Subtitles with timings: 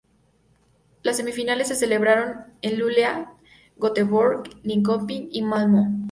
[1.03, 3.37] Las semifinales se celebraron en Luleå,
[3.77, 5.83] Göteborg, Linköping y Malmö.